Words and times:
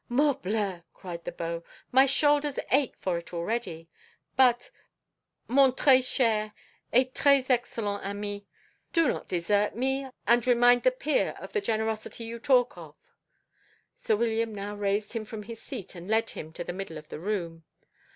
"Morbleu," 0.09 0.81
cried 0.95 1.23
the 1.25 1.31
beau, 1.31 1.63
"my 1.91 2.07
shoulders 2.07 2.57
ake 2.71 2.95
for 2.97 3.19
it 3.19 3.35
already. 3.35 3.87
But, 4.35 4.71
mon 5.47 5.73
très 5.73 6.03
cher 6.03 6.53
& 6.81 6.91
très 6.91 7.47
excellent 7.51 8.03
ami, 8.03 8.47
do 8.93 9.07
not 9.07 9.27
desert 9.27 9.75
me, 9.75 10.07
and 10.25 10.47
remind 10.47 10.81
the 10.81 10.89
peer 10.89 11.35
of 11.39 11.53
the 11.53 11.61
generosity 11.61 12.23
you 12.23 12.39
talked 12.39 12.79
of." 12.79 12.95
Sir 13.95 14.15
William 14.15 14.55
now 14.55 14.73
raised 14.73 15.13
him 15.13 15.23
from 15.23 15.43
his 15.43 15.61
seat, 15.61 15.93
and 15.93 16.09
led 16.09 16.31
him 16.31 16.51
to 16.53 16.63
the 16.63 16.73
middle 16.73 16.97
of 16.97 17.09
the 17.09 17.19
room. 17.19 17.63